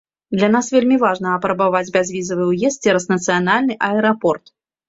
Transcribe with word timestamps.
Для 0.37 0.47
нас 0.53 0.69
вельмі 0.75 0.97
важна 1.03 1.33
апрабаваць 1.39 1.91
бязвізавы 1.97 2.49
ўезд 2.55 2.83
цераз 2.89 3.09
нацыянальны 3.15 3.81
аэрапорт. 3.91 4.55